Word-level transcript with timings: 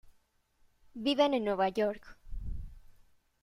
Viven 0.95 1.35
en 1.35 1.43
Nueva 1.45 1.69
York. 1.69 2.17